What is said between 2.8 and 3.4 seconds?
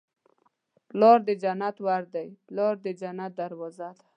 د جنت